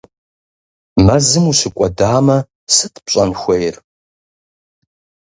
Мэзым 1.05 1.45
ущыкӏуэдамэ, 1.51 2.37
сыт 2.73 2.95
пщӏэн 3.03 3.31
хуейр? 3.39 3.75